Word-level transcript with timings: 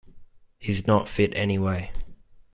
He's 0.57 0.87
not 0.87 1.07
fit 1.07 1.31
anyway. 1.35 1.91